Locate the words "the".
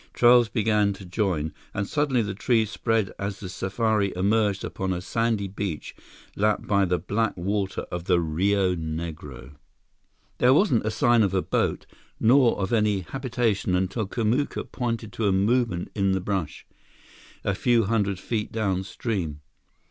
2.23-2.33, 3.39-3.47, 6.85-6.97, 8.05-8.19, 16.13-16.19